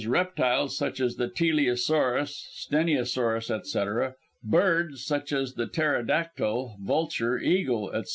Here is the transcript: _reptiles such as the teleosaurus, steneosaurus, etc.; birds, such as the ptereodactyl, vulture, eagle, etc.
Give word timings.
_reptiles 0.09 0.75
such 0.75 0.99
as 0.99 1.17
the 1.17 1.27
teleosaurus, 1.27 2.47
steneosaurus, 2.55 3.51
etc.; 3.51 4.15
birds, 4.43 5.05
such 5.05 5.31
as 5.31 5.53
the 5.53 5.67
ptereodactyl, 5.67 6.75
vulture, 6.81 7.37
eagle, 7.37 7.91
etc. 7.91 8.09